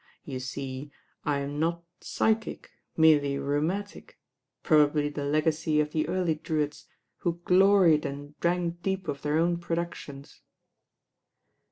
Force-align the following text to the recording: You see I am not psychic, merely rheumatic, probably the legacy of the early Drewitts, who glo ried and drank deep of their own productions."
You 0.23 0.39
see 0.39 0.91
I 1.25 1.37
am 1.41 1.59
not 1.59 1.83
psychic, 1.99 2.71
merely 2.97 3.37
rheumatic, 3.37 4.17
probably 4.63 5.09
the 5.09 5.25
legacy 5.25 5.79
of 5.79 5.91
the 5.91 6.07
early 6.07 6.33
Drewitts, 6.33 6.87
who 7.17 7.39
glo 7.45 7.75
ried 7.81 8.03
and 8.07 8.35
drank 8.39 8.81
deep 8.81 9.07
of 9.07 9.21
their 9.21 9.37
own 9.37 9.59
productions." 9.59 10.41